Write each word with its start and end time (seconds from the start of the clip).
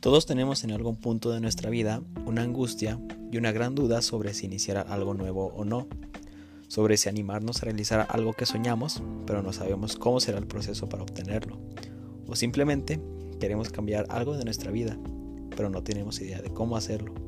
Todos 0.00 0.26
tenemos 0.26 0.64
en 0.64 0.72
algún 0.72 0.96
punto 0.96 1.30
de 1.30 1.40
nuestra 1.40 1.70
vida 1.70 2.02
una 2.26 2.42
angustia 2.42 3.00
y 3.32 3.38
una 3.38 3.52
gran 3.52 3.74
duda 3.74 4.02
sobre 4.02 4.34
si 4.34 4.46
iniciar 4.46 4.86
algo 4.90 5.14
nuevo 5.14 5.46
o 5.46 5.64
no, 5.64 5.88
sobre 6.68 6.96
si 6.98 7.08
animarnos 7.08 7.62
a 7.62 7.64
realizar 7.64 8.06
algo 8.10 8.34
que 8.34 8.44
soñamos, 8.44 9.02
pero 9.26 9.42
no 9.42 9.52
sabemos 9.54 9.96
cómo 9.96 10.20
será 10.20 10.38
el 10.38 10.46
proceso 10.46 10.88
para 10.88 11.04
obtenerlo, 11.04 11.58
o 12.28 12.36
simplemente 12.36 13.00
queremos 13.40 13.70
cambiar 13.70 14.04
algo 14.10 14.36
de 14.36 14.44
nuestra 14.44 14.70
vida, 14.70 14.98
pero 15.56 15.70
no 15.70 15.82
tenemos 15.82 16.20
idea 16.20 16.42
de 16.42 16.52
cómo 16.52 16.76
hacerlo. 16.76 17.23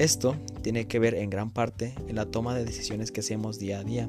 Esto 0.00 0.34
tiene 0.62 0.86
que 0.86 0.98
ver 0.98 1.12
en 1.14 1.28
gran 1.28 1.50
parte 1.50 1.94
en 2.08 2.16
la 2.16 2.24
toma 2.24 2.54
de 2.54 2.64
decisiones 2.64 3.12
que 3.12 3.20
hacemos 3.20 3.58
día 3.58 3.80
a 3.80 3.84
día 3.84 4.08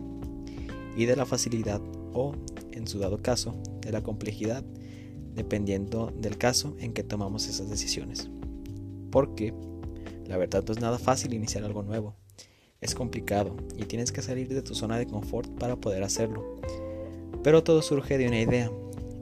y 0.96 1.04
de 1.04 1.18
la 1.18 1.25
facilidad 1.25 1.82
o, 2.14 2.34
en 2.71 2.88
su 2.88 2.98
dado 2.98 3.21
caso, 3.21 3.61
de 3.82 3.92
la 3.92 4.01
complejidad 4.01 4.64
dependiendo 5.36 6.14
del 6.18 6.38
caso 6.38 6.78
en 6.79 6.93
que 6.93 7.04
tomamos 7.04 7.46
esas 7.50 7.70
decisiones. 7.70 8.29
Porque 9.12 9.54
la 10.28 10.38
verdad 10.38 10.64
no 10.65 10.71
es 10.71 10.79
nada 10.79 10.98
fácil 10.98 11.34
iniciar 11.34 11.65
algo 11.65 11.84
nuevo. 11.84 12.15
Es 12.79 12.96
complicado 12.96 13.57
y 13.76 13.84
tienes 13.84 14.14
que 14.14 14.21
salir 14.21 14.48
de 14.48 14.62
tu 14.62 14.76
zona 14.76 14.98
de 14.98 15.07
confort 15.07 15.50
para 15.60 15.76
poder 15.76 16.04
hacerlo. 16.04 16.56
Pero 17.43 17.65
todo 17.65 17.82
surge 17.82 18.18
de 18.18 18.29
una 18.29 18.39
idea, 18.39 18.71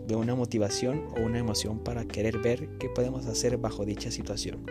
de 0.06 0.16
una 0.16 0.36
motivación 0.36 1.08
o 1.18 1.22
una 1.22 1.40
emoción 1.40 1.80
para 1.80 2.06
querer 2.06 2.38
ver 2.38 2.70
qué 2.78 2.90
podemos 2.90 3.26
hacer 3.26 3.58
bajo 3.58 3.86
dicha 3.86 4.12
situación 4.12 4.68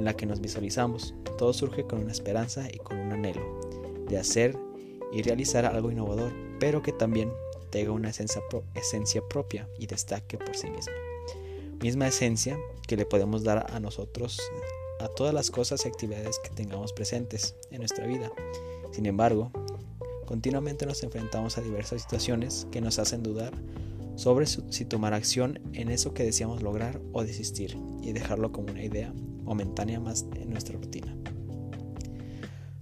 en 0.00 0.06
la 0.06 0.14
que 0.14 0.26
nos 0.26 0.40
visualizamos. 0.40 1.14
Todo 1.38 1.52
surge 1.52 1.84
con 1.84 2.00
una 2.00 2.10
esperanza 2.10 2.66
y 2.72 2.78
con 2.78 2.98
un 2.98 3.12
anhelo 3.12 3.42
de 4.08 4.18
hacer 4.18 4.56
y 5.12 5.22
realizar 5.22 5.66
algo 5.66 5.90
innovador, 5.90 6.32
pero 6.58 6.82
que 6.82 6.92
también 6.92 7.30
tenga 7.70 7.92
una 7.92 8.08
esencia, 8.08 8.40
esencia 8.74 9.22
propia 9.28 9.68
y 9.78 9.86
destaque 9.86 10.38
por 10.38 10.56
sí 10.56 10.70
misma. 10.70 10.94
Misma 11.82 12.08
esencia 12.08 12.58
que 12.88 12.96
le 12.96 13.04
podemos 13.04 13.44
dar 13.44 13.66
a 13.70 13.78
nosotros, 13.78 14.40
a 15.00 15.08
todas 15.08 15.34
las 15.34 15.50
cosas 15.50 15.84
y 15.84 15.88
actividades 15.88 16.38
que 16.38 16.50
tengamos 16.50 16.92
presentes 16.92 17.54
en 17.70 17.78
nuestra 17.78 18.06
vida. 18.06 18.32
Sin 18.92 19.04
embargo, 19.04 19.52
continuamente 20.26 20.86
nos 20.86 21.02
enfrentamos 21.02 21.58
a 21.58 21.60
diversas 21.60 22.02
situaciones 22.02 22.66
que 22.72 22.80
nos 22.80 22.98
hacen 22.98 23.22
dudar 23.22 23.52
sobre 24.16 24.46
si 24.46 24.84
tomar 24.86 25.12
acción 25.12 25.60
en 25.74 25.90
eso 25.90 26.14
que 26.14 26.24
deseamos 26.24 26.62
lograr 26.62 27.00
o 27.12 27.22
desistir 27.22 27.76
y 28.02 28.12
dejarlo 28.12 28.50
como 28.50 28.70
una 28.70 28.82
idea 28.82 29.12
momentánea 29.50 29.98
más 29.98 30.26
en 30.36 30.48
nuestra 30.50 30.78
rutina. 30.78 31.12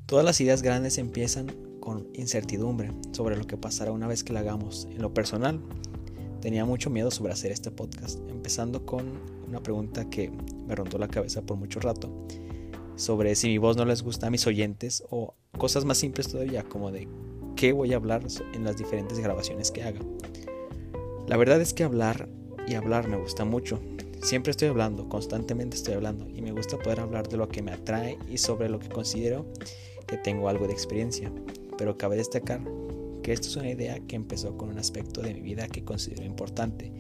Todas 0.05 0.23
las 0.23 0.39
ideas 0.43 0.61
grandes 0.61 0.99
empiezan 0.99 1.47
con 1.81 2.09
incertidumbre 2.13 2.93
sobre 3.13 3.39
lo 3.39 3.47
que 3.47 3.57
pasará 3.57 3.91
una 3.91 4.07
vez 4.07 4.23
que 4.23 4.35
la 4.35 4.41
hagamos. 4.41 4.87
En 4.91 5.01
lo 5.01 5.15
personal, 5.15 5.63
tenía 6.43 6.67
mucho 6.67 6.91
miedo 6.91 7.11
sobre 7.11 7.33
hacer 7.33 7.53
este 7.53 7.71
podcast, 7.71 8.19
empezando 8.29 8.85
con 8.85 9.19
una 9.49 9.63
pregunta 9.63 10.11
que 10.11 10.31
me 10.67 10.75
rondó 10.75 10.99
la 10.99 11.09
cabeza 11.09 11.41
por 11.41 11.57
mucho 11.57 11.81
rato, 11.81 12.13
sobre 12.97 13.35
si 13.35 13.49
mi 13.49 13.57
voz 13.57 13.79
no 13.79 13.87
les 13.87 14.03
gusta 14.03 14.27
a 14.27 14.31
mis 14.31 14.47
oyentes 14.47 15.03
o 15.09 15.33
cosas 15.57 15.87
más 15.87 15.97
simples 15.97 16.29
todavía, 16.29 16.65
como 16.65 16.93
de 16.93 17.09
qué 17.57 17.73
voy 17.73 17.95
a 17.95 17.97
hablar 17.97 18.27
en 18.53 18.65
las 18.65 18.77
diferentes 18.77 19.19
grabaciones 19.21 19.71
que 19.71 19.85
haga. 19.85 20.01
La 21.27 21.39
verdad 21.39 21.63
es 21.63 21.73
que 21.73 21.85
hablar 21.85 22.29
y 22.67 22.75
hablar 22.75 23.09
me 23.09 23.17
gusta 23.17 23.47
mucho. 23.47 23.81
Siempre 24.23 24.51
estoy 24.51 24.69
hablando, 24.69 25.09
constantemente 25.09 25.77
estoy 25.77 25.95
hablando 25.95 26.29
y 26.29 26.43
me 26.43 26.53
gusta 26.53 26.79
poder 26.79 27.01
hablar 27.01 27.29
de 27.29 27.37
lo 27.37 27.49
que 27.49 27.63
me 27.63 27.73
atrae 27.73 28.19
y 28.29 28.39
sobre 28.39 28.69
lo 28.69 28.79
que 28.79 28.89
considero 28.89 29.47
que 30.07 30.17
tengo 30.17 30.49
algo 30.49 30.67
de 30.67 30.73
experiencia 30.73 31.33
pero 31.79 31.97
cabe 31.97 32.17
destacar 32.17 32.61
que 33.23 33.33
esto 33.33 33.49
es 33.49 33.57
una 33.57 33.71
idea 33.71 33.99
que 34.01 34.17
empezó 34.17 34.57
con 34.59 34.69
un 34.69 34.79
aspecto 34.79 35.23
de 35.23 35.33
mi 35.33 35.41
vida 35.41 35.69
que 35.69 35.85
considero 35.85 36.25
importante, 36.25 36.93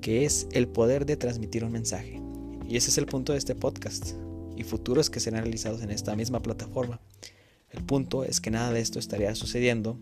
que 0.00 0.24
es 0.24 0.48
el 0.52 0.66
poder 0.66 1.06
de 1.06 1.16
transmitir 1.16 1.64
un 1.64 1.72
mensaje. 1.72 2.20
Y 2.66 2.76
ese 2.76 2.90
es 2.90 2.98
el 2.98 3.06
punto 3.06 3.32
de 3.32 3.38
este 3.38 3.54
podcast 3.54 4.14
y 4.56 4.64
futuros 4.64 5.10
que 5.10 5.20
serán 5.20 5.42
realizados 5.42 5.82
en 5.82 5.90
esta 5.90 6.16
misma 6.16 6.40
plataforma. 6.40 7.00
El 7.70 7.84
punto 7.84 8.24
es 8.24 8.40
que 8.40 8.50
nada 8.50 8.72
de 8.72 8.80
esto 8.80 8.98
estaría 8.98 9.34
sucediendo, 9.34 9.98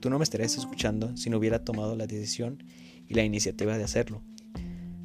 tú 0.00 0.10
no 0.10 0.18
me 0.18 0.24
estarías 0.24 0.56
escuchando 0.56 1.16
si 1.16 1.28
no 1.28 1.38
hubiera 1.38 1.64
tomado 1.64 1.94
la 1.96 2.06
decisión 2.06 2.64
y 3.08 3.14
la 3.14 3.24
iniciativa 3.24 3.76
de 3.76 3.84
hacerlo. 3.84 4.22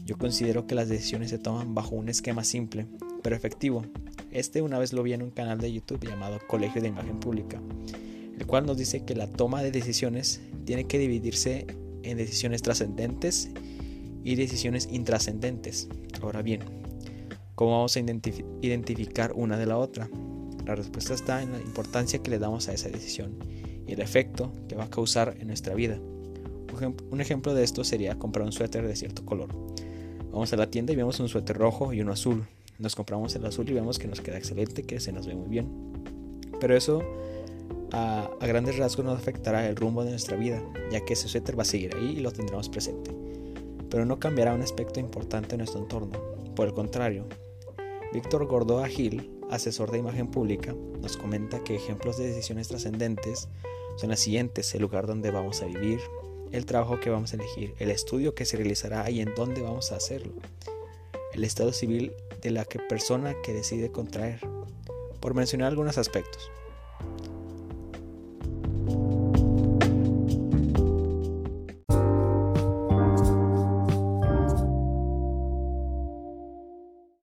Yo 0.06 0.18
considero 0.18 0.68
que 0.68 0.76
las 0.76 0.90
decisiones 0.90 1.30
se 1.30 1.40
toman 1.40 1.74
bajo 1.74 1.96
un 1.96 2.10
esquema 2.10 2.44
simple, 2.44 2.88
pero 3.22 3.36
efectivo. 3.36 3.86
Este 4.32 4.62
una 4.62 4.80
vez 4.80 4.94
lo 4.94 5.04
vi 5.04 5.14
en 5.14 5.22
un 5.22 5.32
canal 5.32 5.60
de 5.60 5.72
YouTube 5.72 6.06
llamado 6.06 6.40
Colegio 6.48 6.82
de 6.82 6.90
Imagen 6.90 7.20
Pública 7.20 7.62
el 8.38 8.48
cual 8.48 8.66
nos 8.66 8.78
dice 8.78 9.04
que 9.04 9.16
la 9.16 9.28
toma 9.28 9.62
de 9.62 9.72
decisiones 9.72 10.42
tiene 10.66 10.86
que 10.86 10.98
dividirse 10.98 11.68
en 12.04 12.18
decisiones 12.18 12.62
trascendentes 12.62 13.50
y 14.24 14.36
decisiones 14.36 14.88
intrascendentes. 14.92 15.88
Ahora 16.22 16.42
bien, 16.42 16.62
¿cómo 17.56 17.72
vamos 17.72 17.96
a 17.96 18.00
identificar 18.00 19.34
una 19.34 19.58
de 19.58 19.66
la 19.66 19.78
otra? 19.78 20.10
La 20.66 20.76
respuesta 20.76 21.14
está 21.14 21.42
en 21.42 21.52
la 21.52 21.60
importancia 21.60 22.20
que 22.20 22.32
le 22.32 22.40
damos 22.40 22.68
a 22.70 22.74
esa 22.74 22.90
decisión 22.90 23.38
y 23.86 23.94
el 23.94 24.02
efecto 24.02 24.52
que 24.68 24.76
va 24.76 24.86
a 24.86 24.90
causar 24.90 25.36
en 25.40 25.48
nuestra 25.48 25.76
vida. 25.76 26.00
Un 27.12 27.22
ejemplo 27.22 27.54
de 27.54 27.64
esto 27.64 27.84
sería 27.84 28.18
comprar 28.18 28.46
un 28.46 28.52
suéter 28.52 28.88
de 28.88 28.96
cierto 28.96 29.26
color. 29.26 29.73
Vamos 30.34 30.52
a 30.52 30.56
la 30.56 30.66
tienda 30.66 30.92
y 30.92 30.96
vemos 30.96 31.20
un 31.20 31.30
suéter 31.30 31.56
rojo 31.56 31.94
y 31.94 32.02
uno 32.02 32.12
azul. 32.12 32.48
Nos 32.80 32.96
compramos 32.96 33.36
el 33.36 33.46
azul 33.46 33.70
y 33.70 33.74
vemos 33.74 34.00
que 34.00 34.08
nos 34.08 34.20
queda 34.20 34.36
excelente, 34.36 34.82
que 34.82 35.00
se 35.00 35.12
nos 35.12 35.28
ve 35.28 35.36
muy 35.36 35.48
bien. 35.48 35.70
Pero 36.60 36.76
eso 36.76 37.04
a, 37.92 38.32
grandes 38.42 38.80
rasgos 38.80 39.06
no 39.06 39.12
afectará 39.12 39.70
el 39.70 39.76
rumbo 39.76 40.04
de 40.04 40.10
nuestra 40.10 40.36
vida, 40.36 40.60
ya 40.92 41.06
que 41.06 41.14
ese 41.14 41.28
suéter 41.28 41.58
va 41.58 41.62
a 41.62 41.66
seguir 41.66 41.96
ahí 41.96 42.16
y 42.18 42.22
lo 42.22 42.32
tendremos 42.32 42.68
presente. 42.68 43.12
Pero 43.92 44.06
no 44.06 44.20
cambiará 44.20 44.56
un 44.56 44.64
aspecto 44.64 45.00
importante 45.00 45.54
en 45.54 45.60
nuestro 45.60 45.82
entorno. 45.82 46.20
Por 46.56 46.68
el 46.68 46.74
contrario, 46.74 47.28
Víctor 48.12 48.48
Gordoa 48.48 48.88
Gil, 48.88 49.30
asesor 49.52 49.92
de 49.92 50.00
imagen 50.00 50.32
pública, 50.32 50.74
nos 51.00 51.16
comenta 51.16 51.64
que 51.64 51.76
ejemplos 51.76 52.18
de 52.18 52.26
decisiones 52.26 52.70
trascendentes 52.70 53.50
son 53.98 54.10
las 54.10 54.20
siguientes, 54.20 54.74
el 54.74 54.82
lugar 54.82 55.06
donde 55.06 55.30
vamos 55.30 55.62
a 55.62 55.66
vivir, 55.66 56.00
el 56.54 56.66
trabajo 56.66 57.00
que 57.00 57.10
vamos 57.10 57.34
a 57.34 57.36
elegir, 57.36 57.74
el 57.80 57.92
estudio 57.92 58.36
que 58.36 58.46
se 58.46 58.58
realizará 58.58 59.10
y 59.10 59.20
en 59.22 59.34
dónde 59.36 59.62
vamos 59.62 59.92
a 59.92 59.98
hacerlo, 59.98 60.32
el 61.34 61.44
estado 61.44 61.74
civil 61.74 62.14
de 62.42 62.52
la 62.52 62.64
que 62.64 62.80
persona 62.80 63.36
que 63.44 63.54
decide 63.54 63.92
contraer, 63.92 64.40
por 65.20 65.34
mencionar 65.34 65.70
algunos 65.70 65.98
aspectos. 65.98 66.52